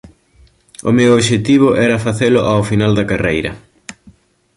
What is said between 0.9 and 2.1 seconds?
meu obxectivo era